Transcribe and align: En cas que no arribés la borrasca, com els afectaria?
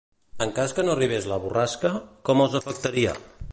En 0.45 0.53
cas 0.59 0.73
que 0.77 0.85
no 0.87 0.93
arribés 0.95 1.27
la 1.33 1.37
borrasca, 1.45 1.93
com 2.31 2.43
els 2.47 2.59
afectaria? 2.63 3.17